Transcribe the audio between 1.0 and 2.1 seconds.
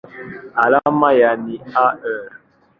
yake ni Ar.